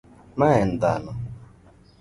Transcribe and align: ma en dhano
ma 0.37 0.47
en 0.61 0.71
dhano 0.81 1.13